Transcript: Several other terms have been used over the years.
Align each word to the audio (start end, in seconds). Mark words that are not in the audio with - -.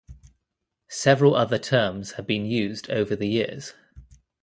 Several 0.87 1.35
other 1.35 1.59
terms 1.59 2.13
have 2.13 2.25
been 2.25 2.43
used 2.47 2.89
over 2.89 3.15
the 3.15 3.27
years. 3.27 3.75